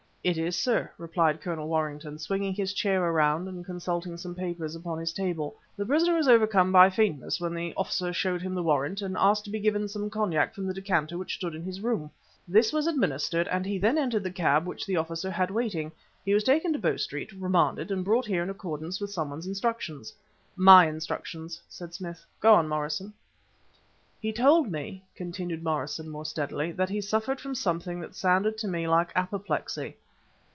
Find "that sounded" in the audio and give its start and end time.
28.01-28.55